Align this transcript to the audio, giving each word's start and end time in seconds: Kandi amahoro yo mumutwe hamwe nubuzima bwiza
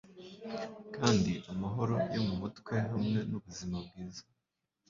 Kandi 0.95 1.31
amahoro 1.51 1.95
yo 2.15 2.21
mumutwe 2.27 2.73
hamwe 2.91 3.19
nubuzima 3.29 3.77
bwiza 3.85 4.23